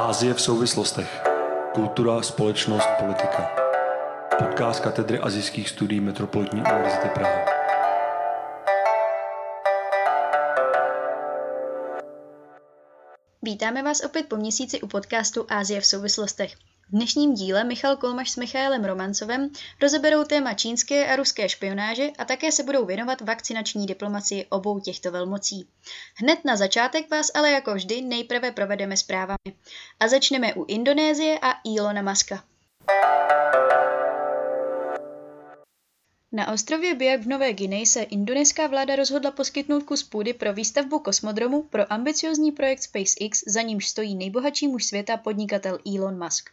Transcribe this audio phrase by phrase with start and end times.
[0.00, 1.22] Ázie v souvislostech.
[1.74, 3.50] Kultura, společnost, politika.
[4.38, 7.44] Podcast katedry azijských studií Metropolitní univerzity Praha.
[13.42, 16.56] Vítáme vás opět po měsíci u podcastu Ázie v souvislostech.
[16.90, 19.50] V dnešním díle Michal Kolmaš s Michaelem Romancovem
[19.82, 25.10] rozeberou téma čínské a ruské špionáže a také se budou věnovat vakcinační diplomacii obou těchto
[25.10, 25.68] velmocí.
[26.14, 29.54] Hned na začátek vás ale jako vždy nejprve provedeme zprávami.
[30.00, 32.44] A začneme u Indonésie a Ilona Maska.
[36.32, 40.98] Na ostrově Biak v Nové Guineji se indonéská vláda rozhodla poskytnout kus půdy pro výstavbu
[40.98, 46.50] kosmodromu pro ambiciozní projekt SpaceX, za nímž stojí nejbohatší muž světa podnikatel Elon Musk.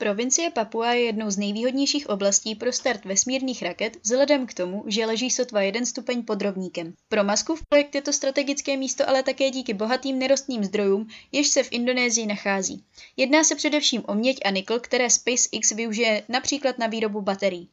[0.00, 5.06] Provincie Papua je jednou z nejvýhodnějších oblastí pro start vesmírných raket vzhledem k tomu, že
[5.06, 6.94] leží sotva jeden stupeň pod rovníkem.
[7.08, 11.62] Pro Muskův projekt je to strategické místo ale také díky bohatým nerostným zdrojům, jež se
[11.62, 12.84] v Indonésii nachází.
[13.16, 17.68] Jedná se především o měď a nikl, které SpaceX využije například na výrobu baterií.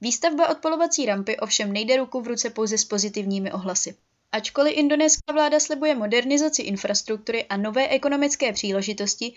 [0.00, 3.94] Výstavba odpolovací rampy ovšem nejde ruku v ruce pouze s pozitivními ohlasy.
[4.32, 9.32] Ačkoliv indonéská vláda slibuje modernizaci infrastruktury a nové ekonomické příležitosti,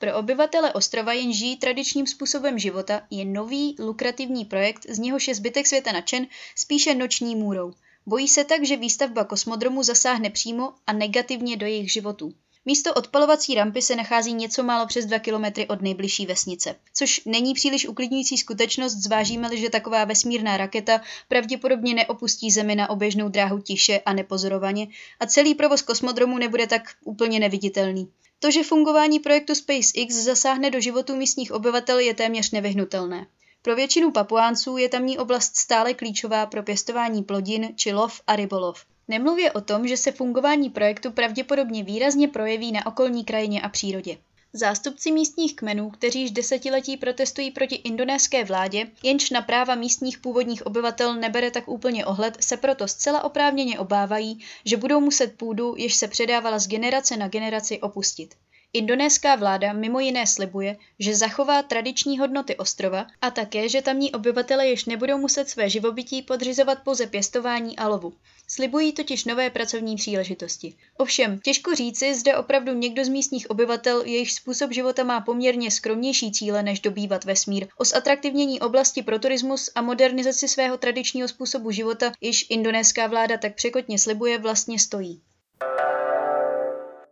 [0.00, 5.34] pro obyvatele ostrova jen žijí tradičním způsobem života je nový, lukrativní projekt, z něhož je
[5.34, 7.72] zbytek světa nadšen, spíše noční můrou.
[8.06, 12.32] Bojí se tak, že výstavba kosmodromu zasáhne přímo a negativně do jejich životů.
[12.64, 17.54] Místo odpalovací rampy se nachází něco málo přes 2 kilometry od nejbližší vesnice, což není
[17.54, 24.00] příliš uklidňující skutečnost, zvážíme-li, že taková vesmírná raketa pravděpodobně neopustí Zemi na oběžnou dráhu tiše
[24.06, 24.86] a nepozorovaně
[25.20, 28.08] a celý provoz kosmodromu nebude tak úplně neviditelný.
[28.42, 33.26] To, že fungování projektu SpaceX zasáhne do životů místních obyvatel, je téměř nevyhnutelné.
[33.62, 38.84] Pro většinu papuánců je tamní oblast stále klíčová pro pěstování plodin či lov a rybolov.
[39.08, 44.18] Nemluvě o tom, že se fungování projektu pravděpodobně výrazně projeví na okolní krajině a přírodě.
[44.52, 50.66] Zástupci místních kmenů, kteří již desetiletí protestují proti indonéské vládě, jenž na práva místních původních
[50.66, 55.94] obyvatel nebere tak úplně ohled, se proto zcela oprávněně obávají, že budou muset půdu, jež
[55.94, 58.34] se předávala z generace na generaci, opustit.
[58.72, 64.68] Indonéská vláda mimo jiné slibuje, že zachová tradiční hodnoty ostrova a také, že tamní obyvatele
[64.68, 68.12] již nebudou muset své živobytí podřizovat pouze pěstování a lovu.
[68.52, 70.74] Slibují totiž nové pracovní příležitosti.
[70.96, 76.32] Ovšem, těžko říci, zde opravdu někdo z místních obyvatel, jejich způsob života má poměrně skromnější
[76.32, 77.66] cíle, než dobývat vesmír.
[77.76, 83.54] O zatraktivnění oblasti pro turismus a modernizaci svého tradičního způsobu života, již indonéská vláda tak
[83.54, 85.22] překotně slibuje, vlastně stojí.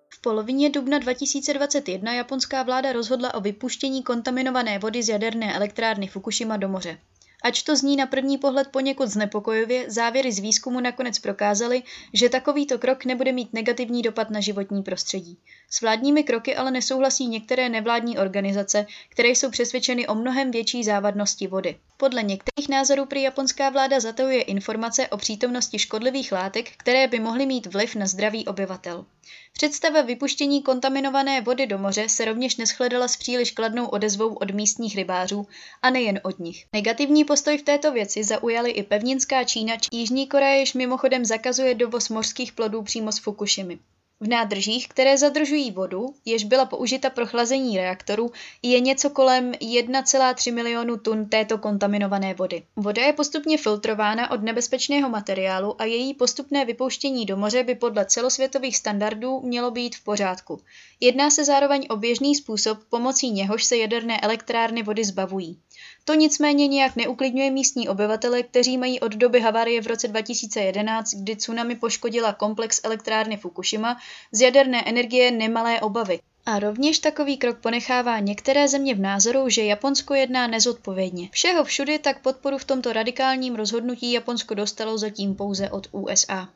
[0.09, 6.57] V polovině dubna 2021 japonská vláda rozhodla o vypuštění kontaminované vody z jaderné elektrárny Fukushima
[6.57, 6.99] do moře.
[7.43, 11.83] Ač to zní na první pohled poněkud znepokojivě, závěry z výzkumu nakonec prokázaly,
[12.13, 15.39] že takovýto krok nebude mít negativní dopad na životní prostředí.
[15.71, 21.47] S vládními kroky ale nesouhlasí některé nevládní organizace, které jsou přesvědčeny o mnohem větší závadnosti
[21.47, 21.79] vody.
[22.01, 27.47] Podle některých názorů prý japonská vláda zatajuje informace o přítomnosti škodlivých látek, které by mohly
[27.47, 29.05] mít vliv na zdraví obyvatel.
[29.53, 34.97] Představa vypuštění kontaminované vody do moře se rovněž neschledala s příliš kladnou odezvou od místních
[34.97, 35.47] rybářů
[35.83, 36.67] a nejen od nich.
[36.73, 42.09] Negativní postoj v této věci zaujali i pevninská Čína Jižní Korea, jež mimochodem zakazuje dovoz
[42.09, 43.79] mořských plodů přímo z Fukushimy.
[44.21, 48.31] V nádržích, které zadržují vodu, jež byla použita pro chlazení reaktorů,
[48.63, 52.63] je něco kolem 1,3 milionu tun této kontaminované vody.
[52.77, 58.05] Voda je postupně filtrována od nebezpečného materiálu a její postupné vypouštění do moře by podle
[58.05, 60.61] celosvětových standardů mělo být v pořádku.
[61.01, 65.61] Jedná se zároveň o běžný způsob, pomocí něhož se jaderné elektrárny vody zbavují.
[66.09, 71.37] To nicméně nijak neuklidňuje místní obyvatele, kteří mají od doby havárie v roce 2011, kdy
[71.37, 73.97] tsunami poškodila komplex elektrárny Fukushima,
[74.33, 76.21] z jaderné energie nemalé obavy.
[76.47, 81.29] A rovněž takový krok ponechává některé země v názoru, že Japonsko jedná nezodpovědně.
[81.33, 86.49] Všeho všudy tak podporu v tomto radikálním rozhodnutí Japonsko dostalo zatím pouze od USA.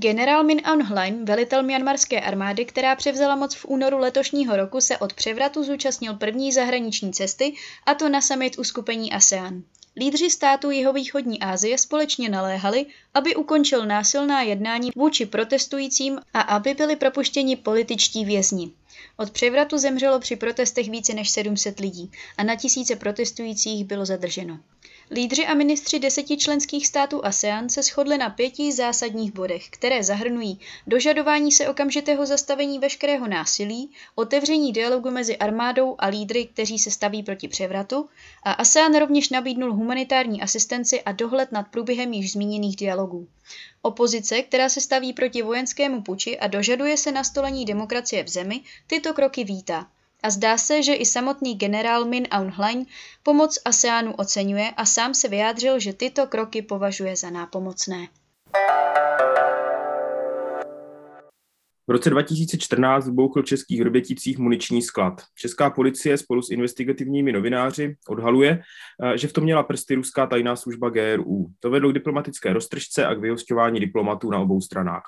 [0.00, 4.98] Generál Min Aung Hlaing, velitel myanmarské armády, která převzala moc v únoru letošního roku, se
[4.98, 7.54] od převratu zúčastnil první zahraniční cesty,
[7.86, 9.62] a to na summit uskupení ASEAN.
[9.96, 16.96] Lídři států jihovýchodní Asie společně naléhali, aby ukončil násilná jednání vůči protestujícím a aby byli
[16.96, 18.70] propuštěni političtí vězni.
[19.16, 24.60] Od převratu zemřelo při protestech více než 700 lidí a na tisíce protestujících bylo zadrženo.
[25.12, 30.60] Lídři a ministři deseti členských států ASEAN se shodli na pěti zásadních bodech, které zahrnují
[30.86, 37.22] dožadování se okamžitého zastavení veškerého násilí, otevření dialogu mezi armádou a lídry, kteří se staví
[37.22, 38.08] proti převratu,
[38.42, 43.28] a ASEAN rovněž nabídnul humanitární asistenci a dohled nad průběhem již zmíněných dialogů.
[43.82, 49.14] Opozice, která se staví proti vojenskému puči a dožaduje se nastolení demokracie v zemi, tyto
[49.14, 49.86] kroky vítá.
[50.22, 52.88] A zdá se, že i samotný generál Min Aung Hlaing
[53.22, 58.08] pomoc ASEANu oceňuje a sám se vyjádřil, že tyto kroky považuje za nápomocné.
[61.88, 65.22] V roce 2014 vbouchl v českých Hrběticích muniční sklad.
[65.34, 68.62] Česká policie spolu s investigativními novináři odhaluje,
[69.02, 71.46] eh, že v tom měla prsty ruská tajná služba GRU.
[71.60, 75.02] To vedlo k diplomatické roztržce a k vyhostování diplomatů na obou stranách.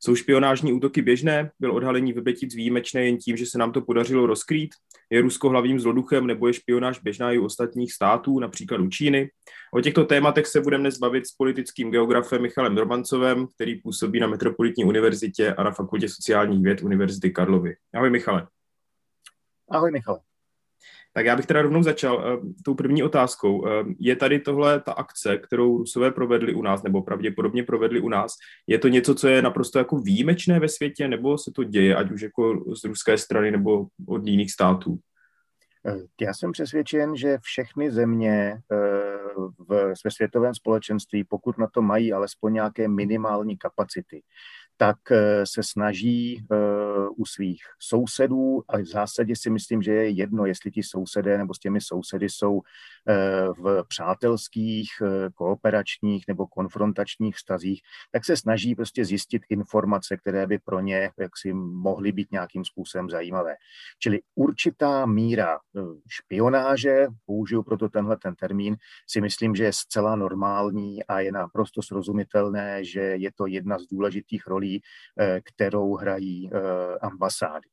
[0.00, 1.50] Jsou špionážní útoky běžné?
[1.60, 4.70] Byl odhalení Vrbětic výjimečné jen tím, že se nám to podařilo rozkrýt?
[5.10, 9.30] Je Rusko hlavním zloduchem nebo je špionáž běžná i u ostatních států, například u Číny?
[9.74, 14.26] O těchto tématech se budeme dnes bavit s politickým geografem Michalem Romancovem, který působí na
[14.26, 17.76] Metropolitní univerzitě a na Fakultě sociálních věd Univerzity Karlovy.
[17.94, 18.46] Ahoj Michale.
[19.70, 20.27] Ahoj Michale.
[21.12, 23.58] Tak já bych teda rovnou začal uh, tou první otázkou.
[23.58, 23.68] Uh,
[23.98, 28.32] je tady tohle ta akce, kterou Rusové provedli u nás, nebo pravděpodobně provedli u nás,
[28.66, 32.10] je to něco, co je naprosto jako výjimečné ve světě, nebo se to děje, ať
[32.10, 34.98] už jako z ruské strany, nebo od jiných států?
[35.86, 38.60] Eh, já jsem přesvědčen, že všechny země
[39.68, 44.22] v, ve světovém společenství, pokud na to mají alespoň nějaké minimální kapacity,
[44.76, 44.96] tak
[45.44, 46.46] se snaží
[47.16, 51.54] u svých sousedů, ale v zásadě si myslím, že je jedno, jestli ti sousedé nebo
[51.54, 52.60] s těmi sousedy jsou
[53.08, 53.14] eh,
[53.58, 54.88] v přátelských,
[55.34, 57.80] kooperačních nebo konfrontačních vztazích,
[58.12, 63.10] tak se snaží prostě zjistit informace, které by pro ně jaksi mohly být nějakým způsobem
[63.10, 63.54] zajímavé.
[63.98, 65.58] Čili určitá míra
[66.08, 71.82] špionáže, použiju proto tenhle ten termín, si myslím, že je zcela normální a je naprosto
[71.82, 74.82] srozumitelné, že je to jedna z důležitých rolí
[75.20, 76.58] eh, kterou hrají eh,
[77.02, 77.68] ambasády.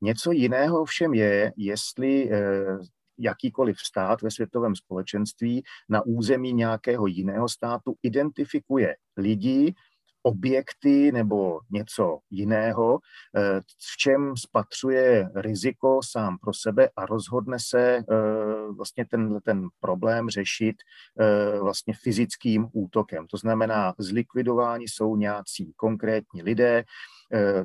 [0.00, 2.78] Něco jiného všem je, jestli eh,
[3.18, 9.74] jakýkoliv stát ve světovém společenství na území nějakého jiného státu identifikuje lidi,
[10.22, 12.98] objekty nebo něco jiného,
[13.92, 18.04] v čem spatřuje riziko sám pro sebe a rozhodne se
[18.76, 20.76] vlastně ten, ten problém řešit
[21.20, 23.26] eh, vlastně fyzickým útokem.
[23.26, 26.84] To znamená, zlikvidováni jsou nějací konkrétní lidé, eh,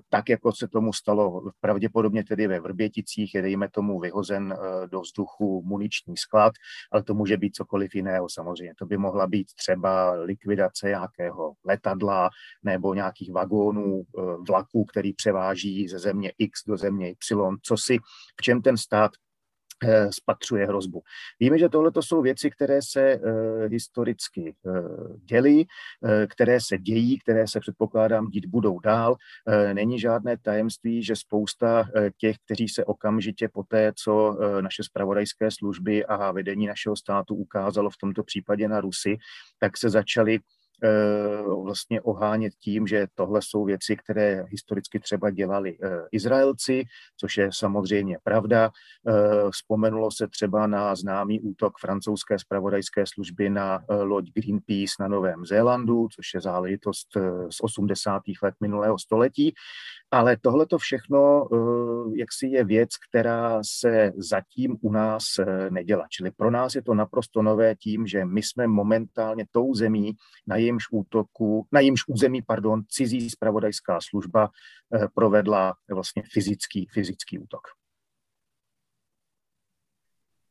[0.09, 5.01] tak jako se tomu stalo pravděpodobně tedy ve Vrběticích, je dejme tomu vyhozen eh, do
[5.01, 6.53] vzduchu muniční sklad,
[6.91, 8.73] ale to může být cokoliv jiného samozřejmě.
[8.77, 12.29] To by mohla být třeba likvidace nějakého letadla
[12.63, 14.03] nebo nějakých vagónů
[14.49, 17.97] vlaků, který převáží ze země X do země Y, co si,
[18.39, 19.26] v čem ten stát Eh,
[20.09, 21.03] spatřuje hrozbu.
[21.39, 23.31] Víme, že tohle jsou věci, které se uh,
[23.71, 24.55] historicky
[25.25, 25.65] děly,
[26.01, 29.15] uh, které se dějí, které se předpokládám dít budou dál.
[29.73, 36.05] Není žádné tajemství, že spousta těch, kteří se okamžitě po té, co naše spravodajské služby
[36.05, 39.17] a vedení našeho státu ukázalo v tomto případě na Rusy,
[39.59, 40.56] tak se začali Eh,
[41.63, 46.83] vlastně ohánět tím, že tohle jsou věci, které historicky třeba dělali eh, Izraelci,
[47.17, 48.71] což je samozřejmě pravda.
[49.07, 49.13] Eh,
[49.51, 56.07] vzpomenulo se třeba na známý útok francouzské spravodajské služby na loď Greenpeace na Novém Zélandu,
[56.15, 57.07] což je záležitost
[57.49, 58.21] z 80.
[58.43, 59.53] let minulého století.
[60.11, 61.47] Ale tohle to všechno
[62.15, 65.23] jaksi je věc, která se zatím u nás
[65.69, 66.05] nedělá.
[66.09, 70.13] Čili pro nás je to naprosto nové tím, že my jsme momentálně tou zemí,
[70.47, 74.49] na jejímž útoku, na jejímž území, pardon, cizí spravodajská služba
[74.95, 77.61] eh, provedla vlastně fyzický, fyzický útok.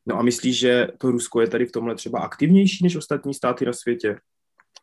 [0.07, 3.67] No a myslíš, že to Rusko je tady v tomhle třeba aktivnější než ostatní státy
[3.67, 4.21] na světě?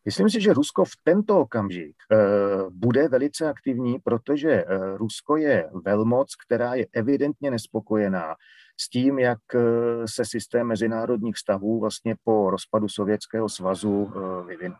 [0.05, 5.69] Myslím si, že Rusko v tento okamžik uh, bude velice aktivní, protože uh, Rusko je
[5.85, 8.35] velmoc, která je evidentně nespokojená
[8.79, 9.61] s tím, jak uh,
[10.05, 14.11] se systém mezinárodních vztahů vlastně po rozpadu Sovětského svazu
[14.47, 14.77] vyvinul.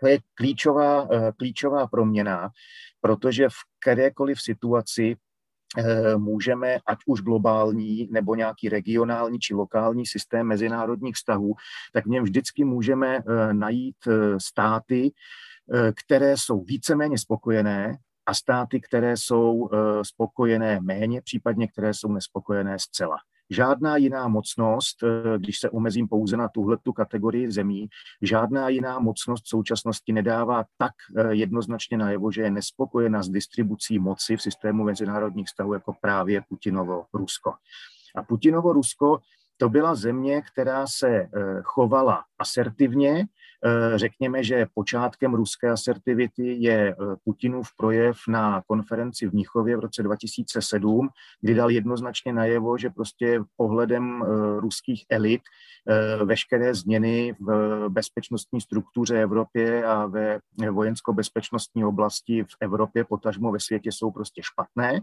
[0.00, 2.50] To je klíčová, eh, klíčová proměna,
[3.00, 5.16] protože v kterékoliv situaci
[5.78, 11.54] eh, můžeme, ať už globální nebo nějaký regionální či lokální systém mezinárodních vztahů,
[11.92, 13.96] tak v něm vždycky můžeme eh, najít
[14.38, 15.12] státy,
[16.04, 19.68] které jsou víceméně spokojené a státy, které jsou
[20.02, 23.16] spokojené méně, případně které jsou nespokojené zcela.
[23.50, 27.88] Žádná jiná mocnost, eh, když se omezím pouze na tuhletu kategorii zemí,
[28.22, 33.98] žádná jiná mocnost v současnosti nedává tak eh, jednoznačně najevo, že je nespokojena s distribucí
[33.98, 37.54] moci v systému mezinárodních vztahů jako právě Putinovo Rusko.
[38.16, 39.18] A Putinovo Rusko
[39.56, 41.28] to byla země, která se
[41.64, 43.26] chovala asertivně,
[43.94, 51.08] Řekněme, že počátkem ruské asertivity je Putinův projev na konferenci v Mnichově v roce 2007,
[51.40, 54.22] kdy dal jednoznačně najevo, že prostě pohledem
[54.58, 55.42] ruských elit
[56.24, 60.40] veškeré změny v bezpečnostní struktuře Evropě a ve
[60.70, 65.00] vojensko-bezpečnostní oblasti v Evropě, potažmo ve světě jsou prostě špatné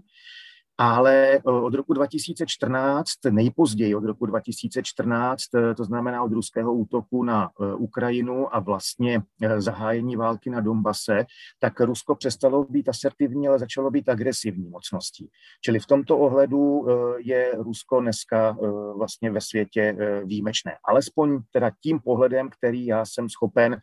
[0.77, 7.23] ale eh, od roku 2014, nejpozději od roku 2014, eh, to znamená od ruského útoku
[7.23, 9.21] na eh, Ukrajinu a vlastně
[9.57, 11.25] zahájení války na Donbase,
[11.59, 15.29] tak Rusko přestalo být asertivní, ale začalo být agresivní mocností.
[15.61, 16.85] Čili v tomto ohledu
[17.17, 18.57] je Rusko dneska
[18.97, 20.77] vlastně ve světě výjimečné.
[20.83, 23.79] Alespoň teda tím pohledem, který já jsem schopen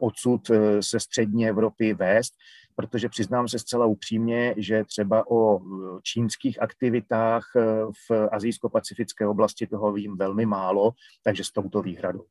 [0.00, 0.50] odsud
[0.80, 2.32] se střední Evropy vést,
[2.76, 5.60] protože přiznám se zcela upřímně, že třeba o
[6.02, 7.62] čínských aktivitách eh,
[8.08, 10.92] v azijsko-pacifické oblasti toho vím velmi málo,
[11.24, 12.24] takže s touto výhradou.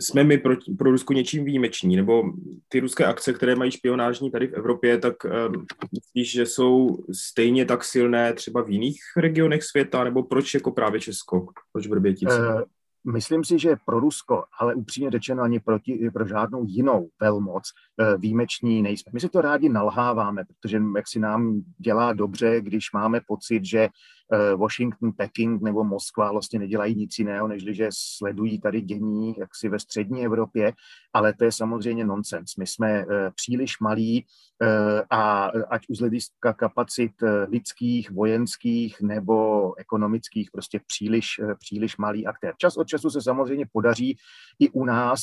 [0.00, 2.22] Jsme my pro, pro Rusko něčím výjimeční, nebo
[2.68, 7.64] ty ruské akce, které mají špionážní tady v Evropě, tak um, myslíš, že jsou stejně
[7.64, 11.46] tak silné třeba v jiných regionech světa, nebo proč jako právě Česko?
[11.72, 12.38] Proč Vrbětice?
[12.38, 12.62] Uh,
[13.12, 17.62] Myslím si, že pro Rusko, ale upřímně řečeno ani proti, pro žádnou jinou velmoc
[18.00, 19.10] eh, výjimeční nejsme.
[19.14, 23.88] My si to rádi nalháváme, protože jak si nám dělá dobře, když máme pocit, že
[24.56, 29.78] Washington, Peking nebo Moskva vlastně nedělají nic jiného, než že sledují tady dění jaksi ve
[29.78, 30.72] střední Evropě,
[31.12, 32.56] ale to je samozřejmě nonsens.
[32.56, 34.26] My jsme eh, příliš malí
[34.62, 37.12] eh, a ať už z hlediska kapacit
[37.48, 42.54] lidských, vojenských nebo ekonomických, prostě příliš, příliš malý aktér.
[42.58, 44.16] Čas od času se samozřejmě podaří
[44.58, 45.20] i u nás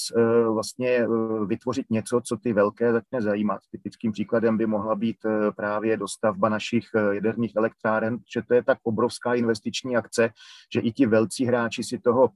[0.54, 1.08] vlastně
[1.46, 3.60] vytvořit něco, co ty velké začne zajímat.
[3.72, 5.18] Typickým příkladem by mohla být
[5.56, 10.32] právě dostavba našich jaderných elektráren, že to je tak obrovská investiční akce,
[10.72, 12.30] že i ti velcí hráči si toho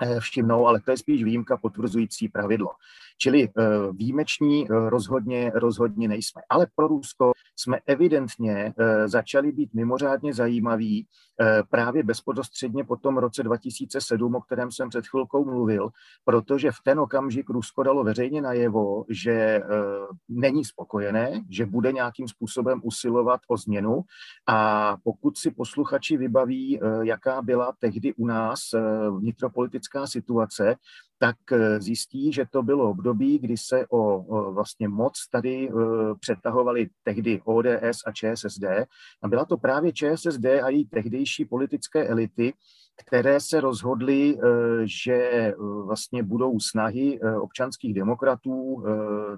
[0.00, 2.80] eh, všimnou, ale to je spíš výjimka potvrzující pravidlo.
[3.18, 6.42] Čili eh, výjimeční eh, rozhodně, rozhodně nejsme.
[6.48, 8.74] Ale pro Rusko jsme evidentně
[9.06, 11.06] začali být mimořádně zajímaví
[11.70, 15.88] právě bezprostředně po tom roce 2007, o kterém jsem před chvilkou mluvil,
[16.24, 19.60] protože v ten okamžik Rusko dalo veřejně najevo, že
[20.28, 24.00] není spokojené, že bude nějakým způsobem usilovat o změnu
[24.46, 28.60] a pokud si posluchači vybaví, jaká byla tehdy u nás
[29.10, 30.76] vnitropolitická situace,
[31.18, 35.82] tak eh, zjistí, že to bylo období, kdy se o, vlastně moc tady uh,
[36.20, 38.64] přetahovali tehdy ODS a ČSSD
[39.22, 42.52] a byla to právě ČSSD a její tehdejší politické elity,
[43.06, 44.42] které se rozhodly, uh,
[44.84, 48.84] že uh, vlastně budou snahy občanských demokratů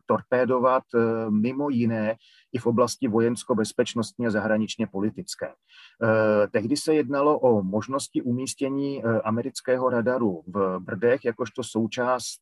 [0.07, 0.83] torpédovat
[1.31, 2.17] mimo jiné
[2.53, 5.47] i v oblasti vojensko-bezpečnostní a zahraničně politické.
[5.47, 12.41] Eh, tehdy se jednalo o možnosti umístění eh, amerického radaru v Brdech jakožto součást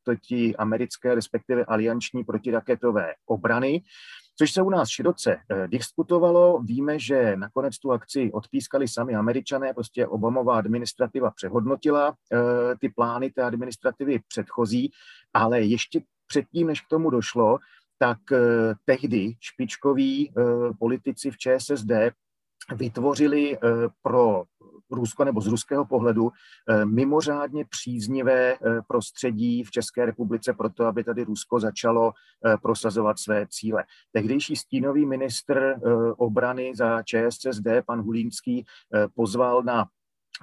[0.58, 3.82] americké, respektive alianční protiraketové obrany,
[4.38, 6.62] což se u nás široce eh, diskutovalo.
[6.62, 12.14] Víme, že nakonec tu akci odpískali sami američané, prostě Obamová administrativa přehodnotila
[12.80, 14.90] ty plány té administrativy předchozí,
[15.34, 17.58] ale ještě předtím, než k tomu došlo,
[17.98, 18.18] tak
[18.84, 20.32] tehdy špičkoví
[20.78, 21.90] politici v ČSSD
[22.76, 23.58] vytvořili eh,
[24.02, 24.44] pro
[24.90, 26.30] Rusko nebo z ruského pohledu
[26.68, 28.58] eh, mimořádně příznivé eh,
[28.88, 32.12] prostředí v České republice pro to, aby tady Rusko začalo
[32.62, 33.84] prosazovat své cíle.
[34.12, 35.76] Tehdejší stínový ministr
[36.16, 38.64] obrany za ČSSD, pan Hulínský,
[39.14, 39.86] pozval na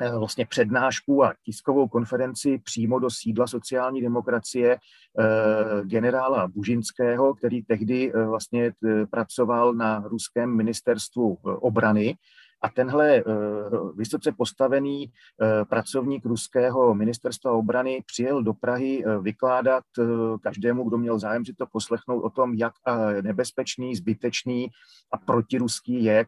[0.01, 4.77] Eh, vlastně přednášku a tiskovou konferenci přímo do sídla sociální demokracie
[5.19, 8.71] eh, generála Bužinského, který tehdy eh, vlastně
[9.11, 12.17] pracoval na ruském ministerstvu obrany
[12.65, 13.23] a tenhle
[13.95, 15.11] vysoce postavený
[15.69, 19.83] pracovník ruského ministerstva obrany přijel do Prahy vykládat
[20.41, 22.73] každému, kdo měl zájem si to poslechnout o tom, jak
[23.21, 24.67] nebezpečný, zbytečný
[25.11, 26.25] a protiruský je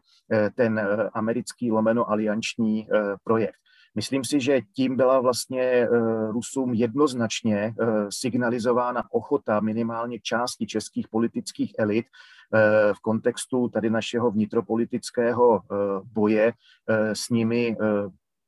[0.54, 0.80] ten
[1.14, 2.88] americký lomeno alianční
[3.24, 3.58] projekt.
[3.98, 5.88] Myslím si, že tím byla vlastně
[6.30, 7.74] Rusům jednoznačně
[8.10, 12.06] signalizována ochota minimálně části českých politických elit
[12.54, 15.74] Eh, v kontextu tady našeho vnitropolitického eh,
[16.12, 16.52] boje
[16.88, 17.76] eh, s nimi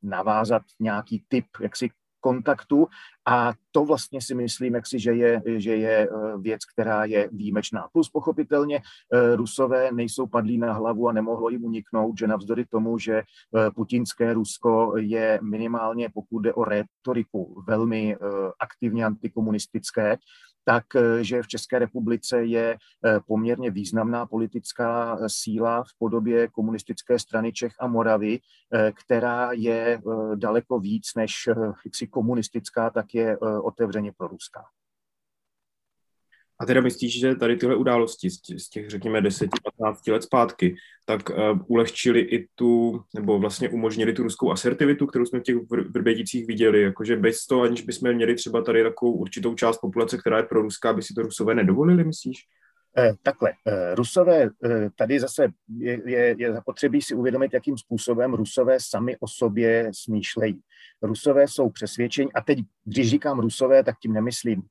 [0.03, 2.87] navázat nějaký typ jaksi kontaktu
[3.27, 6.09] a to vlastně si myslím, jak si, že je, že je
[6.41, 7.89] věc, která je výjimečná.
[7.93, 8.81] Plus pochopitelně
[9.35, 13.23] Rusové nejsou padlí na hlavu a nemohlo jim uniknout, že navzdory tomu, že
[13.75, 18.17] putinské Rusko je minimálně, pokud jde o retoriku, velmi
[18.61, 20.17] aktivně antikomunistické,
[20.65, 20.85] tak
[21.21, 22.77] že v České republice je
[23.27, 28.39] poměrně významná politická síla v podobě komunistické strany Čech a Moravy,
[28.95, 30.01] která je
[30.35, 31.49] daleko víc než
[32.11, 34.65] komunistická, tak je otevřeně proruská.
[36.61, 39.49] A teda myslíš, že tady tyhle události z těch, řekněme, 10-15
[40.13, 40.77] let zpátky,
[41.07, 41.37] tak uh,
[41.67, 45.57] ulehčili i tu, nebo vlastně umožnili tu ruskou asertivitu, kterou jsme v těch
[45.91, 50.37] vrběticích viděli, jakože bez toho, aniž bychom měli třeba tady takovou určitou část populace, která
[50.37, 52.39] je pro ruská, by si to rusové nedovolili, myslíš?
[52.99, 54.51] Eh, takhle, eh, Rusové,
[54.97, 55.49] tady zase
[55.79, 60.61] je, je, je zapotřebí si uvědomit, jakým způsobem Rusové sami o sobě smýšlejí.
[61.03, 64.63] Rusové jsou přesvědčeni, a teď, když říkám Rusové, tak tím nemyslím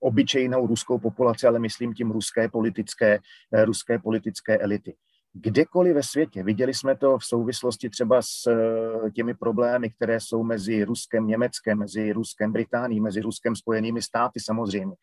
[0.00, 3.18] obyčejnou ruskou populaci, ale myslím tím ruské politické,
[3.52, 4.96] eh, ruské politické elity.
[5.32, 10.42] Kdekoliv ve světě, viděli jsme to v souvislosti třeba s eh, těmi problémy, které jsou
[10.42, 14.96] mezi Ruskem, Německem, mezi Ruskem, Británií, mezi Ruskem, Spojenými státy samozřejmě.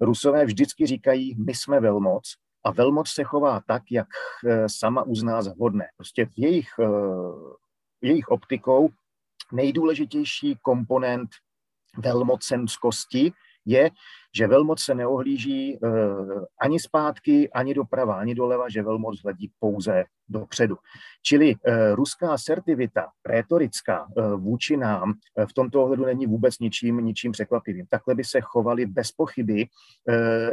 [0.00, 4.08] Rusové vždycky říkají, my jsme velmoc a velmoc se chová tak, jak
[4.46, 5.86] eh, sama uzná za vhodné.
[5.96, 6.68] Prostě v jejich,
[8.02, 8.88] jejich optikou
[9.52, 11.30] nejdůležitější komponent
[11.98, 13.32] velmocenskosti
[13.66, 13.90] je,
[14.36, 15.88] že velmoc se neohlíží eh,
[16.60, 20.76] ani zpátky, ani doprava, ani doleva, že velmoc hledí pouze dopředu.
[21.22, 25.12] Čili eh, ruská asertivita, rétorická eh, vůči nám
[25.48, 27.86] v tomto ohledu není vůbec ničím, ničím překvapivým.
[27.86, 29.66] Takhle by se chovali bez pochyby,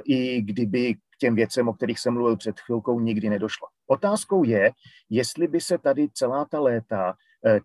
[0.03, 3.67] i kdyby k těm věcem, o kterých jsem mluvil před chvilkou, nikdy nedošlo.
[3.87, 4.71] Otázkou je,
[5.09, 7.13] jestli by se tady celá ta léta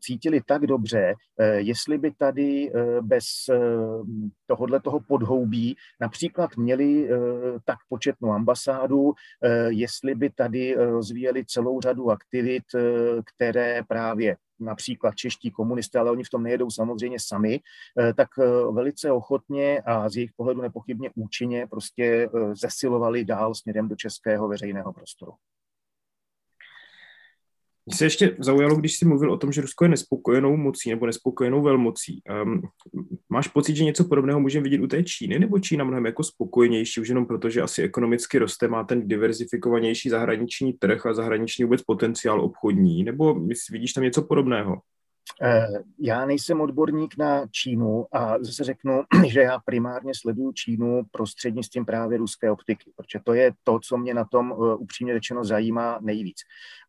[0.00, 3.24] cítili tak dobře, eh, jestli by tady eh, bez
[4.46, 7.08] tohohle toho podhoubí například měli
[7.64, 9.12] tak početnou ambasádu,
[9.68, 12.62] jestli by tady rozvíjeli celou řadu aktivit,
[13.24, 17.60] které právě například čeští komunisté, ale oni v tom nejedou samozřejmě sami,
[18.16, 18.28] tak
[18.70, 24.92] velice ochotně a z jejich pohledu nepochybně účinně prostě zesilovali dál směrem do českého veřejného
[24.92, 25.32] prostoru.
[27.86, 31.06] Mě se ještě zaujalo, když jsi mluvil o tom, že Rusko je nespokojenou mocí nebo
[31.06, 32.22] nespokojenou velmocí.
[32.44, 32.62] Um,
[33.28, 37.00] máš pocit, že něco podobného můžeme vidět u té Číny, nebo Čína mnohem jako spokojenější,
[37.00, 41.82] už jenom proto, že asi ekonomicky roste, má ten diverzifikovanější zahraniční trh a zahraniční vůbec
[41.82, 43.40] potenciál obchodní, nebo
[43.70, 44.76] vidíš tam něco podobného?
[45.42, 45.66] Eh,
[45.98, 52.18] já nejsem odborník na Čínu a zase řeknu, že já primárně sleduju Čínu prostřednictvím právě
[52.18, 56.36] ruské optiky, protože to je to, co mě na tom eh, upřímně řečeno zajímá nejvíc.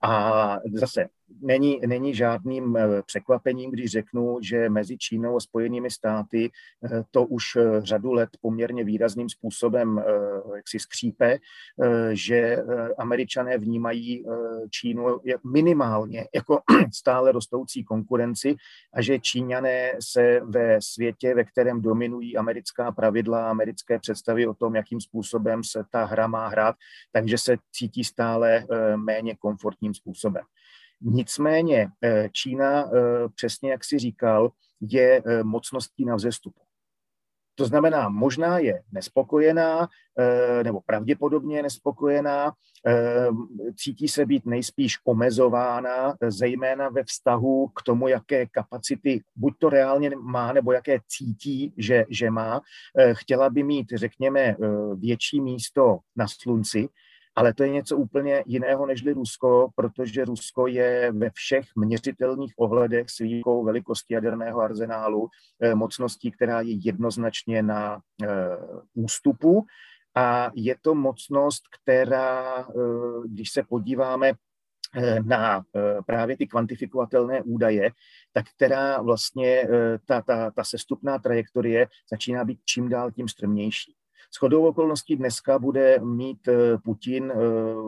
[0.04, 1.08] A zase
[1.42, 6.52] není, není žádným eh, překvapením, když řeknu, že mezi Čínou a Spojenými státy
[6.84, 10.04] eh, to už eh, řadu let poměrně výrazným způsobem
[10.56, 11.38] jak si skřípe,
[12.12, 12.58] že
[12.98, 14.26] američané vnímají
[14.70, 15.20] Čínu
[15.52, 16.60] minimálně jako
[16.94, 18.56] stále rostoucí konkurenci
[18.94, 24.76] a že Číňané se ve světě, ve kterém dominují americká pravidla, americké představy o tom,
[24.76, 26.76] jakým způsobem se ta hra má hrát,
[27.12, 30.44] takže se cítí stále méně komfortním způsobem.
[31.02, 32.90] Nicméně eh, Čína, eh,
[33.36, 36.62] přesně jak si říkal, je eh, mocností na vzestupu.
[37.56, 39.88] To znamená, možná je nespokojená,
[40.64, 42.54] nebo pravděpodobně nespokojená,
[43.76, 50.12] cítí se být nejspíš omezována, zejména ve vztahu k tomu, jaké kapacity buď to reálně
[50.16, 52.62] má, nebo jaké cítí, že, že má.
[53.14, 54.56] Chtěla by mít, řekněme,
[54.96, 56.90] větší místo na slunci,
[57.38, 63.10] ale to je něco úplně jiného nežli Rusko, protože Rusko je ve všech měřitelných ohledech
[63.10, 65.30] s výjimkou velikosti jaderného arzenálu
[65.62, 68.28] eh, mocností, která je jednoznačně na eh,
[68.94, 69.66] ústupu.
[70.16, 72.74] A je to mocnost, která, eh,
[73.28, 74.34] když se podíváme
[75.26, 75.64] na
[76.06, 77.92] právě ty kvantifikovatelné údaje,
[78.34, 79.68] tak která vlastně
[80.06, 83.96] ta, ta, ta sestupná trajektorie začíná být čím dál tím strmnější.
[84.32, 87.36] S chodou okolností dneska bude mít eh, Putin eh,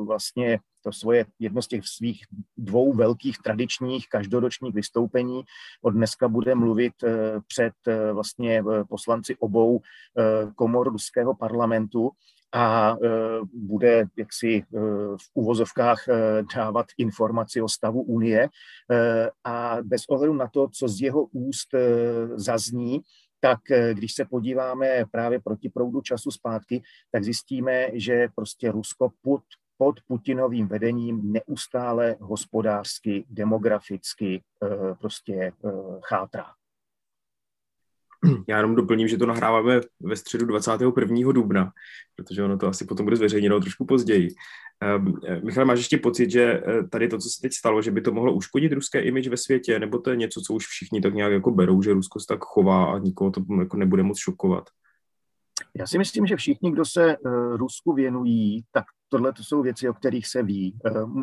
[0.06, 2.26] vlastně to svoje jedno z těch svých
[2.58, 5.44] dvou velkých tradičních každoročních vystoupení.
[5.82, 7.74] Od dneska bude mluvit eh, před
[8.14, 9.82] vlastně poslanci obou
[10.56, 12.12] komor ruského parlamentu
[12.54, 12.96] a
[13.54, 14.64] bude jaksi
[15.18, 16.06] v uvozovkách
[16.56, 18.50] dávat informaci o stavu Unie
[19.44, 21.70] a bez ohledu na to, co z jeho úst
[22.36, 23.02] zazní,
[23.40, 29.12] tak eh, když se podíváme právě proti proudu času zpátky, tak zjistíme, že prostě Rusko
[29.22, 29.44] pod,
[29.78, 35.72] pod Putinovým vedením neustále hospodářsky, demograficky eh, prostě eh,
[36.02, 36.59] chátrá.
[38.48, 41.32] Já jenom doplním, že to nahráváme ve středu 21.
[41.32, 41.72] dubna,
[42.16, 44.30] protože ono to asi potom bude zveřejněno trošku později.
[44.82, 47.92] Ehm, eh, Michal, máš ještě pocit, že eh, tady to, co se teď stalo, že
[47.92, 51.02] by to mohlo uškodit ruské image ve světě, nebo to je něco, co už všichni
[51.02, 54.20] tak nějak jako berou, že Rusko se tak chová a nikoho to jako nebude moc
[54.20, 54.64] šokovat?
[55.76, 57.18] Já si myslím, že všichni, kdo se
[57.56, 60.80] Rusku věnují, tak tohle to jsou věci, o kterých se ví.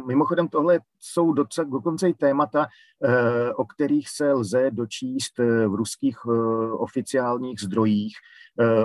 [0.06, 2.66] Mimochodem, tohle jsou docela, dokonce i témata,
[3.56, 6.26] o kterých se lze dočíst v ruských
[6.72, 8.16] oficiálních zdrojích.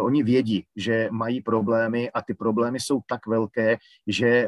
[0.02, 4.48] Oni vědí, že mají problémy a ty problémy jsou tak velké, že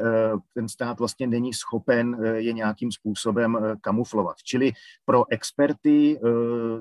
[0.54, 4.36] ten stát vlastně není schopen je nějakým způsobem kamuflovat.
[4.42, 4.72] Čili
[5.04, 6.20] pro experty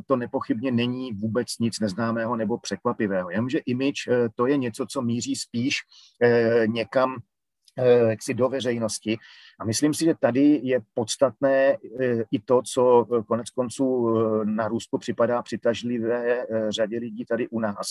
[0.06, 3.30] to nepochybně není vůbec nic neznámého nebo překvapivého.
[3.30, 5.78] Jenomže image to je něco, co míří spíš
[6.66, 7.33] někam Eh,
[8.10, 9.18] jaksi do veřejnosti.
[9.60, 14.68] A myslím si, že tady je podstatné eh, i to, co eh, konec konců na
[14.68, 17.88] Rusku připadá přitažlivé řadě lidí tady u nás.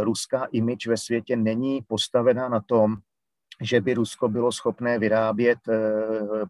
[0.00, 2.96] Ruská image ve světě není postavená na tom,
[3.60, 5.58] že by Rusko bylo schopné vyrábět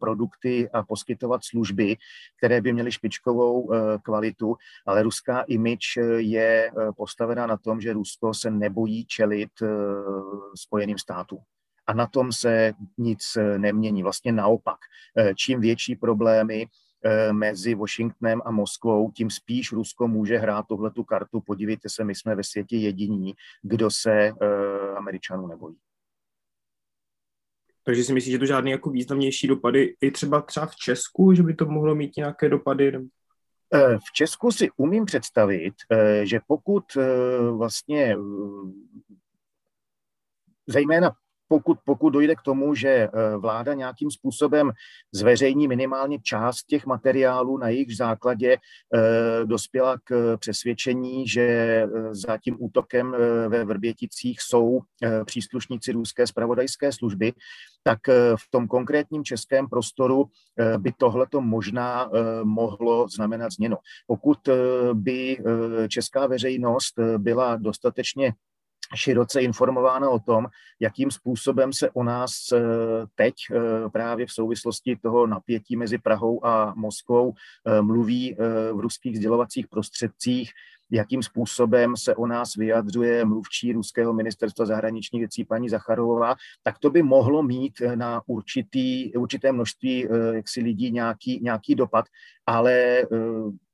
[0.00, 1.96] produkty a poskytovat služby,
[2.38, 3.70] které by měly špičkovou
[4.03, 9.50] kvalitu, ale ruská image je postavená na tom, že Rusko se nebojí čelit
[10.55, 11.40] Spojeným státům
[11.86, 14.02] a na tom se nic eh, nemění.
[14.02, 14.78] Vlastně naopak,
[15.18, 16.66] eh, čím větší problémy
[17.04, 21.40] eh, mezi Washingtonem a Moskvou, tím spíš Rusko může hrát tuhle tu kartu.
[21.40, 24.32] Podívejte se, my jsme ve světě jediní, kdo se
[24.96, 25.76] Američanů nebojí.
[27.86, 31.42] Takže si myslíš, že to žádný jako významnější dopady i třeba třeba v Česku, že
[31.42, 32.92] by to mohlo mít nějaké dopady?
[34.08, 35.74] V Česku si umím představit,
[36.22, 36.84] že pokud
[37.50, 38.16] vlastně
[40.66, 41.12] zejména
[41.48, 44.72] pokud, pokud dojde k tomu, že eh, vláda nějakým způsobem
[45.12, 52.38] zveřejní minimálně část těch materiálů, na jejich základě eh, dospěla k přesvědčení, že eh, za
[52.38, 53.16] tím útokem
[53.48, 54.80] ve Vrběticích jsou
[55.24, 57.33] příslušníci ruské spravodajské služby,
[57.83, 57.98] tak
[58.37, 60.24] v tom konkrétním českém prostoru
[60.78, 62.11] by tohleto možná
[62.42, 63.76] mohlo znamenat změnu.
[64.07, 64.38] Pokud
[64.92, 65.38] by
[65.88, 68.33] česká veřejnost byla dostatečně
[68.94, 70.46] široce informována o tom,
[70.80, 72.60] jakým způsobem se o nás eh,
[73.14, 73.58] teď eh,
[73.90, 77.32] právě v souvislosti toho napětí mezi Prahou a Moskvou
[77.66, 78.36] eh, mluví
[78.72, 80.50] v ruských sdělovacích prostředcích,
[80.90, 86.90] jakým způsobem se o nás vyjadřuje mluvčí ruského ministerstva zahraničních věcí paní Zacharová, tak to
[86.90, 92.04] by mohlo mít na určitý, určité množství jaksi lidí nějaký, nějaký dopad,
[92.46, 93.02] ale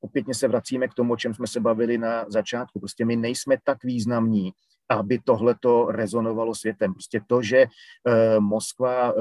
[0.01, 2.81] opětně se vracíme k tomu, o čem jsme se bavili na začátku.
[2.81, 4.53] Prostě my nejsme tak významní,
[4.91, 6.93] aby tohleto rezonovalo světem.
[6.93, 9.15] Prostě to, že eh, Moskva eh,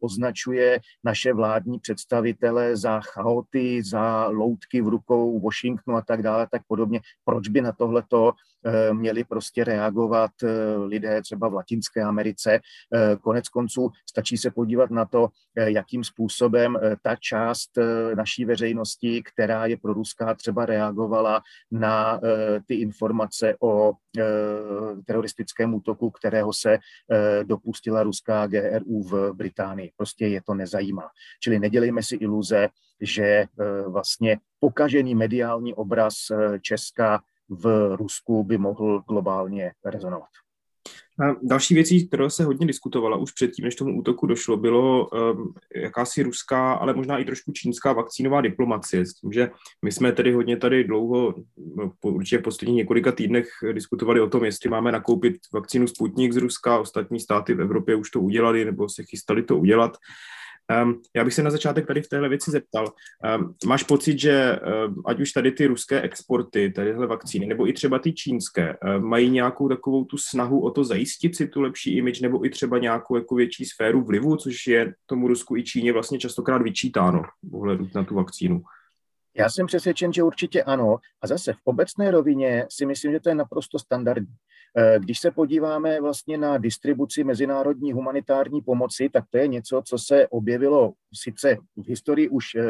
[0.00, 6.62] označuje naše vládní představitele za chaoty, za loutky v rukou Washingtonu a tak dále, tak
[6.66, 8.51] podobně, proč by na tohleto eh,
[8.92, 10.30] měli prostě reagovat
[10.84, 12.60] lidé třeba v Latinské Americe.
[13.20, 17.70] Konec konců stačí se podívat na to, jakým způsobem ta část
[18.14, 22.20] naší veřejnosti, která je pro Ruská, třeba reagovala na
[22.66, 23.92] ty informace o
[25.06, 29.92] teroristickém útoku, kterého se eh, dopustila ruská GRU v Británii.
[29.96, 31.08] Prostě je to nezajímá.
[31.40, 32.68] Čili nedělejme si iluze,
[33.00, 33.46] že eh,
[33.88, 37.20] vlastně pokažený mediální obraz eh, Česka
[37.56, 40.28] v Rusku by mohl globálně rezonovat.
[41.20, 45.54] A další věcí, která se hodně diskutovala už předtím, než tomu útoku došlo, bylo um,
[45.76, 49.06] jakási ruská, ale možná i trošku čínská vakcínová diplomacie.
[49.06, 49.50] S tím, že
[49.84, 51.34] my jsme tedy hodně tady dlouho,
[51.76, 56.36] no, určitě v posledních několika týdnech diskutovali o tom, jestli máme nakoupit vakcínu Sputnik z
[56.36, 59.96] Ruska, ostatní státy v Evropě už to udělali nebo se chystali to udělat.
[60.82, 62.92] Um, já bych se na začátek tady v téhle věci zeptal.
[63.38, 67.72] Um, máš pocit, že um, ať už tady ty ruské exporty, tadyhle vakcíny, nebo i
[67.72, 71.96] třeba ty čínské, um, mají nějakou takovou tu snahu o to zajistit si tu lepší
[71.96, 75.92] image, nebo i třeba nějakou jako větší sféru vlivu, což je tomu Rusku i Číně
[75.92, 77.22] vlastně častokrát vyčítáno
[77.52, 78.62] ohledu na tu vakcínu?
[79.36, 80.98] Já jsem přesvědčen, že určitě ano.
[81.22, 84.34] A zase v obecné rovině si myslím, že to je naprosto standardní.
[84.76, 89.98] Eh, když se podíváme vlastně na distribuci mezinárodní humanitární pomoci, tak to je něco, co
[89.98, 92.64] se objevilo sice v historii už eh,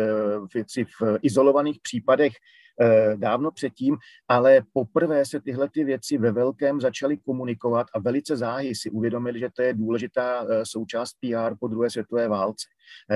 [1.01, 2.33] v, izolovaných případech
[2.81, 3.97] eh, dávno předtím,
[4.29, 9.41] ale poprvé se tyhle ty věci ve velkém začaly komunikovat a velice záhy si uvědomili,
[9.41, 12.67] že to je důležitá součást PR po druhé světové válce.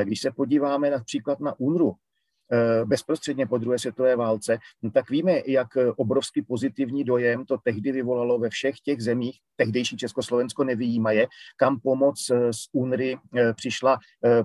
[0.04, 1.94] Když se podíváme například na UNRU,
[2.84, 8.38] bezprostředně po druhé světové válce, no tak víme, jak obrovský pozitivní dojem to tehdy vyvolalo
[8.38, 13.98] ve všech těch zemích, tehdejší Československo nevyjímaje, kam pomoc eh, z UNRY eh, přišla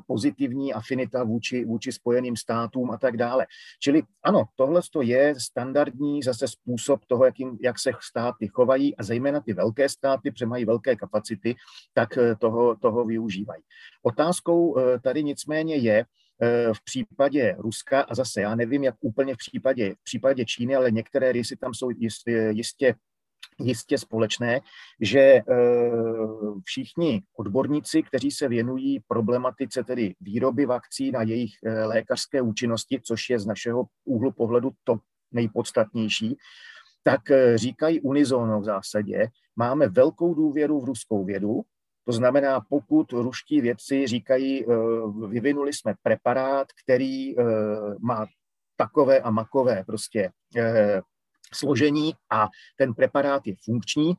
[0.08, 3.46] pozitivní afinita vůči, vůči spojeným státům a tak dále.
[3.80, 9.04] Čili ano, tohle je standardní zase způsob toho, jak, jim, jak se státy chovají a
[9.04, 11.56] zejména ty velké státy, protože mají velké kapacity,
[11.94, 12.10] tak
[12.40, 13.64] toho, toho využívají.
[14.04, 16.06] Otázkou tady nicméně je, Eh,
[16.74, 20.92] v případě Ruska a zase já nevím, jak úplně v případě, v případě Číny, ale
[20.92, 22.96] některé rysy tam jsou jistě, jistě
[23.60, 24.62] jistě společné,
[25.02, 25.42] že
[26.66, 31.52] všichni odborníci, kteří se věnují problematice tedy výroby vakcín a jejich
[31.86, 34.98] lékařské účinnosti, což je z našeho úhlu pohledu to
[35.32, 36.38] nejpodstatnější,
[37.04, 37.22] tak
[37.56, 41.62] říkají unizóno v zásadě, máme velkou důvěru v ruskou vědu,
[42.06, 44.66] to znamená, pokud ruští vědci říkají,
[45.28, 47.36] vyvinuli jsme preparát, který
[48.00, 48.26] má
[48.78, 50.32] takové a makové prostě
[51.54, 54.16] složení a ten preparát je funkční,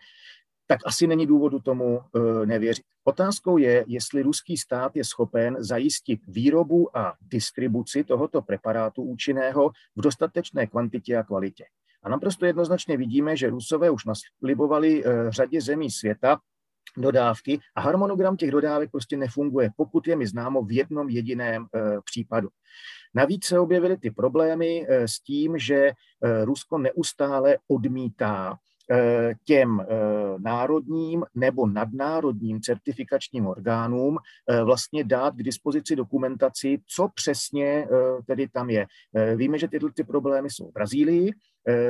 [0.67, 2.85] tak asi není důvodu tomu eh, nevěřit.
[3.05, 10.03] Otázkou je, jestli ruský stát je schopen zajistit výrobu a distribuci tohoto preparátu účinného v
[10.03, 11.65] dostatečné kvantitě a kvalitě.
[12.03, 16.39] A naprosto jednoznačně vidíme, že Rusové už naslibovali eh, řadě zemí světa
[16.97, 21.81] dodávky a harmonogram těch dodávek prostě nefunguje, pokud je mi známo v jednom jediném eh,
[22.05, 22.49] případu.
[23.15, 28.57] Navíc se objevily ty problémy eh, s tím, že eh, Rusko neustále odmítá
[29.45, 29.87] těm
[30.39, 34.19] národním nebo nadnárodním certifikačním orgánům
[34.65, 37.89] vlastně dát k dispozici dokumentaci, co přesně
[38.27, 38.87] tedy tam je.
[39.37, 41.31] Víme, že tyhle ty problémy jsou v Brazílii,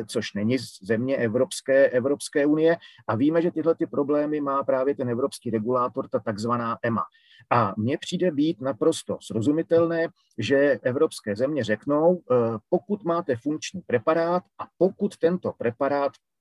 [0.07, 2.77] což není země Evropské, Evropské unie
[3.09, 7.03] a víme, že tyhle ty problémy má právě ten evropský regulátor, ta takzvaná EMA.
[7.51, 12.35] A mně přijde být naprosto srozumitelné, že evropské země řeknou, eh,
[12.69, 16.32] pokud máte funkční preparát a pokud tento preparát eh,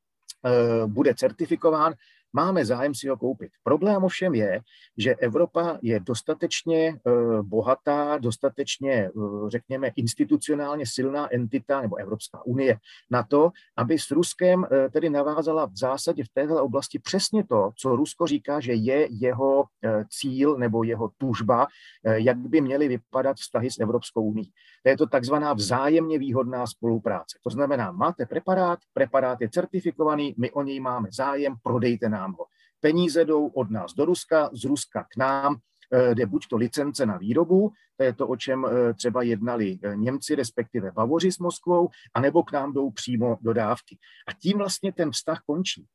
[0.88, 1.93] bude certifikován,
[2.34, 3.52] máme zájem si ho koupit.
[3.63, 4.62] Problém ovšem je,
[4.98, 9.10] že Evropa je dostatečně eh, bohatá, dostatečně, eh,
[9.48, 12.78] řekněme, institucionálně silná entita, nebo Evropská unie,
[13.12, 17.72] na to, aby s Ruskem eh, tedy navázala v zásadě v této oblasti přesně to,
[17.76, 19.65] co Rusko říká, že je jeho
[20.10, 21.67] cíl nebo jeho tužba,
[22.04, 24.48] jak by měly vypadat vztahy s Evropskou unii.
[24.84, 27.39] To je to takzvaná vzájemně výhodná spolupráce.
[27.44, 32.34] To znamená, máte preparát, preparát je certifikovaný, my o něj máme zájem, prodejte nám nám
[32.34, 32.45] ho.
[32.79, 35.55] Peníze jdou od nás do Ruska, z Ruska k nám,
[35.93, 39.79] eh, jde buď to licence na výrobu, to je to, o čem eh, třeba jednali
[39.84, 43.97] eh, Němci, respektive Bavoři s Moskvou, anebo k nám jdou přímo dodávky.
[44.27, 45.86] A tím vlastně ten vztah končí.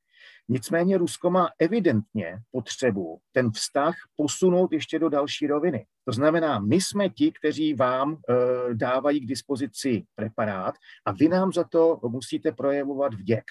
[0.48, 5.86] Nicméně Rusko má evidentně potřebu ten vztah posunout ještě do další roviny.
[6.04, 8.18] To znamená, my jsme ti, kteří vám e,
[8.74, 10.74] dávají k dispozici preparát
[11.06, 13.44] a vy nám za to musíte projevovat vděk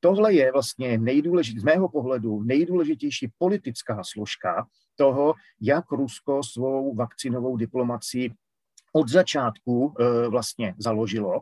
[0.00, 7.56] tohle je vlastně nejdůležitější, z mého pohledu nejdůležitější politická složka toho, jak Rusko svou vakcinovou
[7.56, 8.30] diplomaci
[8.92, 11.40] od začátku e, vlastně založilo.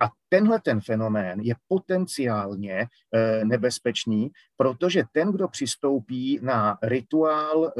[0.00, 7.70] A tenhle ten fenomén je potenciálně e, nebezpečný, protože ten, kdo přistoupí na rituál e,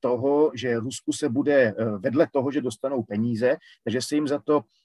[0.00, 4.60] toho, že Rusku se bude vedle toho, že dostanou peníze, takže se jim za to
[4.60, 4.81] Eh,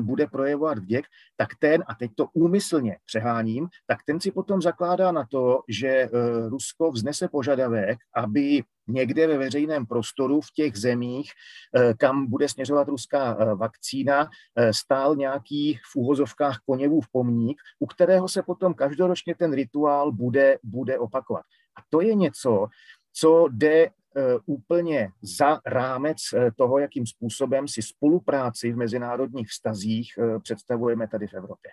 [0.00, 1.04] bude projevovat vděk,
[1.36, 5.88] tak ten, a teď to úmyslně přeháním, tak ten si potom zakládá na to, že
[5.88, 6.08] eh,
[6.48, 11.30] Rusko vznese požadavek, aby někde ve veřejném prostoru v těch zemích,
[11.76, 14.28] eh, kam bude směřovat ruská vakcína,
[14.70, 20.98] stál nějaký v úvozovkách koněvův pomník, u kterého se potom každoročně ten rituál bude, bude
[20.98, 21.42] opakovat.
[21.78, 22.66] A to je něco,
[23.12, 23.99] co jde Eh,
[24.46, 31.26] úplně za rámec eh, toho, jakým způsobem si spolupráci v mezinárodních vztazích eh, představujeme tady
[31.26, 31.70] v Evropě.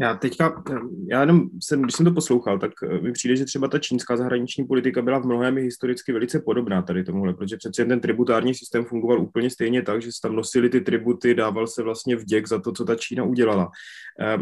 [0.00, 0.62] Já teďka,
[1.10, 4.64] já jenom jsem, když jsem to poslouchal, tak mi přijde, že třeba ta čínská zahraniční
[4.64, 9.20] politika byla v mnohem historicky velice podobná tady tomuhle, protože přece ten tributární systém fungoval
[9.20, 12.72] úplně stejně tak, že se tam nosili ty tributy, dával se vlastně vděk za to,
[12.72, 13.70] co ta Čína udělala.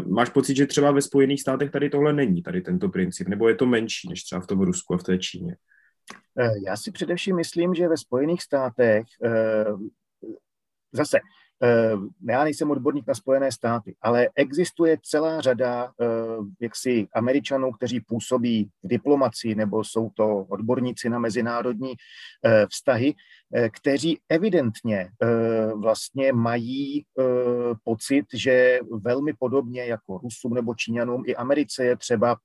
[0.07, 3.55] Máš pocit, že třeba ve Spojených státech tady tohle není, tady tento princip, nebo je
[3.55, 5.55] to menší než třeba v tom Rusku a v té Číně?
[6.39, 9.65] Eh, já si především myslím, že ve Spojených státech eh,
[10.91, 11.19] zase
[11.63, 11.91] eh,
[12.29, 15.91] já nejsem odborník na Spojené státy, ale existuje celá řada
[16.61, 21.93] jaksi Američanů, kteří působí v diplomaci nebo jsou to odborníci na mezinárodní
[22.69, 23.13] vztahy,
[23.71, 25.09] kteří evidentně
[25.75, 27.05] vlastně mají
[27.83, 32.37] pocit, že velmi podobně jako Rusům nebo Číňanům i Americe je třeba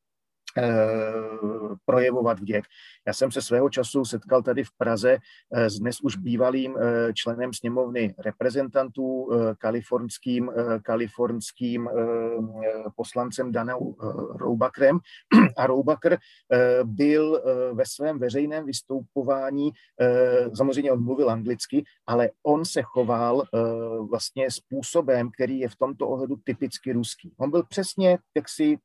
[1.85, 2.65] projevovat vděk.
[3.07, 5.19] Já jsem se svého času setkal tady v Praze
[5.53, 10.51] eh, s dnes už bývalým eh, členem sněmovny reprezentantů, kalifornským,
[10.83, 11.89] kalifornským
[12.97, 13.97] poslancem Danou
[14.35, 14.99] Roubakrem.
[15.57, 16.17] A Roubakr
[16.85, 19.71] byl ve svém veřejném vystoupování,
[20.55, 23.45] samozřejmě on mluvil anglicky, ale on se choval
[24.11, 27.33] vlastně způsobem, který je v tomto ohledu typicky ruský.
[27.39, 28.79] On byl přesně, jak si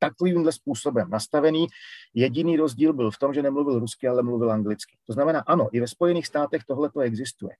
[0.00, 1.66] takovýmhle způsobem nastavený.
[2.14, 4.96] Jediný rozdíl byl v tom, že nemluvil rusky, ale mluvil anglicky.
[5.06, 7.52] To znamená, ano, i ve Spojených státech tohle to existuje.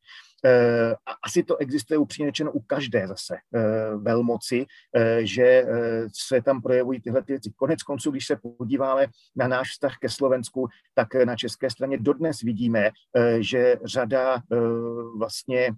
[0.45, 3.41] E, asi to existuje upřímně u každé zase e,
[3.97, 5.65] velmoci, e, že
[6.15, 7.53] se tam projevují tyhle ty věci.
[7.57, 12.41] Konec konců, když se podíváme na náš vztah ke Slovensku, tak na české straně dodnes
[12.41, 12.91] vidíme,
[13.39, 14.43] že řada
[15.19, 15.75] vlastně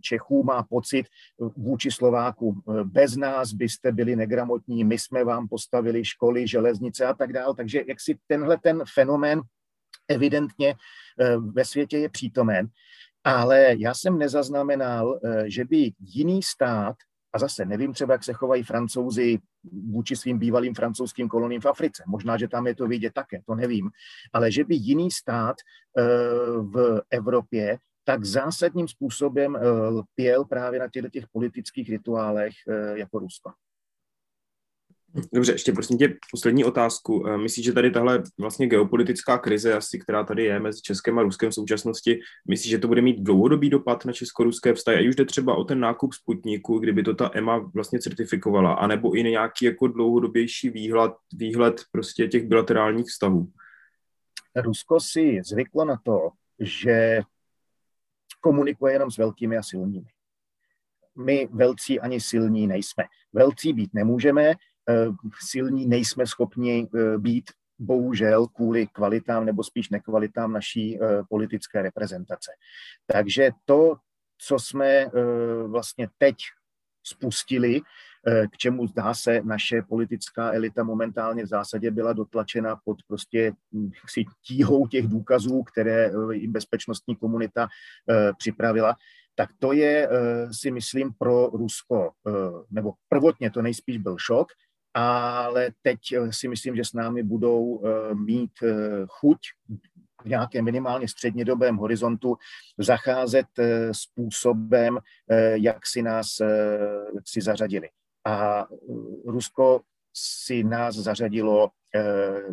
[0.00, 1.06] Čechů má pocit
[1.56, 5.69] vůči Slovákům, bez nás byste byli negramotní, my jsme vám postavili
[6.02, 7.54] školy, železnice a tak dále.
[7.54, 9.40] Takže jak si tenhle ten fenomén
[10.10, 10.74] evidentně
[11.20, 12.68] eh, ve světě je přítomen,
[13.24, 16.96] ale já jsem nezaznamenal, eh, že by jiný stát,
[17.32, 19.38] a zase nevím třeba, jak se chovají francouzi
[19.90, 22.02] vůči svým bývalým francouzským koloním v Africe.
[22.06, 23.90] Možná, že tam je to vidět také, to nevím.
[24.32, 25.56] Ale že by jiný stát
[25.98, 26.02] eh,
[26.60, 29.58] v Evropě tak zásadním způsobem
[30.14, 32.52] pěl právě na těchto těch politických rituálech
[32.94, 33.50] jako Rusko.
[35.32, 37.26] Dobře, ještě prosím tě poslední otázku.
[37.26, 41.22] Eh, myslíš, že tady tahle vlastně geopolitická krize, asi, která tady je mezi Českem a
[41.22, 44.98] Ruskem v současnosti, myslíš, že to bude mít dlouhodobý dopad na česko-ruské vztahy?
[44.98, 49.16] A už jde třeba o ten nákup Sputniku, kdyby to ta EMA vlastně certifikovala, anebo
[49.16, 53.50] i nějaký jako dlouhodobější výhled, výhled prostě těch bilaterálních vztahů?
[54.56, 57.20] Rusko si zvyklo na to, že
[58.40, 60.06] komunikuje jenom s velkými a silnými.
[61.18, 63.04] My velcí ani silní nejsme.
[63.32, 64.54] Velcí být nemůžeme,
[65.40, 72.50] silní nejsme schopni eh, být bohužel kvůli kvalitám nebo spíš nekvalitám naší eh, politické reprezentace.
[73.06, 73.96] Takže to,
[74.42, 75.06] co jsme
[75.66, 76.36] vlastně teď
[77.02, 77.80] spustili,
[78.52, 83.90] k čemu zdá se naše politická elita momentálně v zásadě byla dotlačena pod prostě hm,
[84.08, 87.68] si tíhou těch důkazů, které jim bezpečnostní komunita
[88.38, 88.96] připravila,
[89.34, 90.08] tak to je,
[90.52, 92.10] si myslím, pro Rusko,
[92.70, 94.48] nebo prvotně to nejspíš byl šok,
[94.94, 98.68] ale teď eh, si myslím, že s námi budou eh, mít eh,
[99.06, 99.38] chuť
[100.22, 102.36] v nějakém minimálně střednědobém horizontu
[102.78, 103.46] zacházet
[103.92, 104.98] způsobem,
[105.54, 106.26] jak si nás
[107.14, 107.88] jak si zařadili.
[108.24, 108.66] A
[109.26, 109.80] Rusko
[110.14, 111.70] si nás zařadilo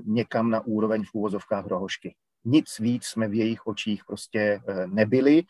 [0.06, 2.16] někam na úroveň v úvozovkách rohošky.
[2.46, 5.44] Nic víc jsme v jejich očích prostě nebyli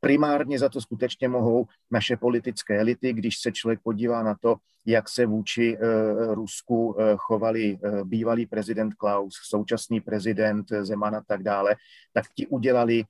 [0.00, 4.56] primárně za to skutečně mohou naše politické elity, když se člověk podívá na to,
[4.86, 11.22] jak se vůči uh, Rusku uh, chovali uh, bývalý prezident Klaus, současný prezident Zeman a
[11.26, 11.76] tak dále,
[12.12, 13.04] tak ti udělali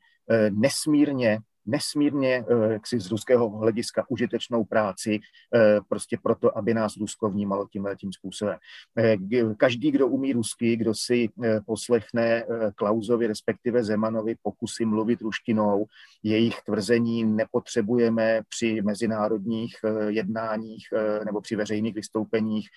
[0.51, 5.21] nesmírně nesmírně eh, jaksi z ruského hlediska užitečnou práci
[5.55, 8.59] eh, prostě proto, aby nás Rusko vnímalo tímhle tím způsobem.
[8.99, 9.17] Eh,
[9.57, 11.29] každý, kdo umí rusky, kdo si
[11.67, 15.87] poslechne Klausovi, respektive Zemanovi pokusy mluvit ruštinou,
[16.23, 19.77] jejich tvrzení nepotřebujeme při mezinárodních
[20.09, 20.85] jednáních
[21.25, 22.69] nebo při veřejných vystoupeních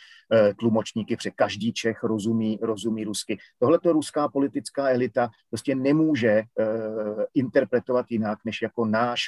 [0.60, 3.38] tlumočníky, protože každý Čech rozumí, rozumí rusky.
[3.60, 6.44] Tohle to ruská politická elita prostě nemůže
[7.34, 9.22] interpretovat jinak, než jako jako náš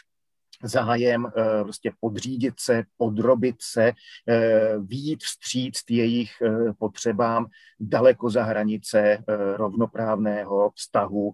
[0.64, 3.92] zájem eh, prostě podřídit se, podrobit se,
[4.28, 7.46] eh, výjít vstříc jejich eh, potřebám
[7.80, 9.24] daleko za hranice
[9.56, 11.34] rovnoprávného vztahu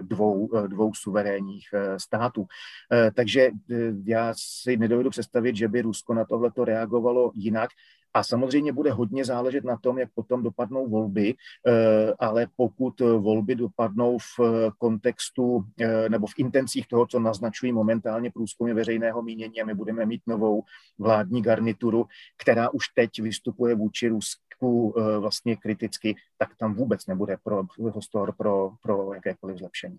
[0.00, 2.46] dvou, dvou suverénních států.
[3.14, 3.50] Takže
[4.04, 7.70] já si nedovedu představit, že by Rusko na tohleto reagovalo jinak.
[8.14, 11.34] A samozřejmě bude hodně záležet na tom, jak potom dopadnou volby,
[11.66, 14.40] eh, ale pokud volby dopadnou v
[14.78, 20.06] kontextu eh, nebo v intencích toho, co naznačují momentálně průzkumy veřejného mínění a my budeme
[20.06, 20.62] mít novou
[20.98, 22.06] vládní garnituru,
[22.42, 28.34] která už teď vystupuje vůči Rusku eh, vlastně kriticky, tak tam vůbec nebude pro, prostor
[28.38, 29.98] pro, pro jakékoliv zlepšení.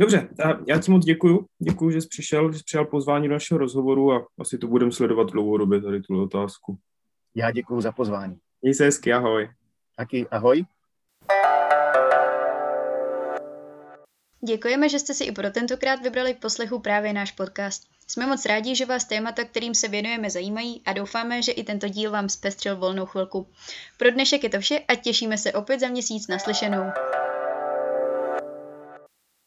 [0.00, 0.28] Dobře,
[0.66, 1.46] já ti moc děkuju.
[1.58, 4.92] Děkuju, že jsi přišel, že jsi přijal pozvání do našeho rozhovoru a asi to budeme
[4.92, 6.78] sledovat dlouhodobě tady tu otázku.
[7.34, 8.38] Já děkuji za pozvání.
[8.62, 9.50] Měj se hezky, ahoj.
[9.96, 10.64] Taky ahoj.
[14.40, 17.82] Děkujeme, že jste si i pro tentokrát vybrali k poslechu právě náš podcast.
[18.06, 21.88] Jsme moc rádi, že vás témata, kterým se věnujeme, zajímají a doufáme, že i tento
[21.88, 23.46] díl vám zpestřil volnou chvilku.
[23.96, 26.84] Pro dnešek je to vše a těšíme se opět za měsíc naslyšenou.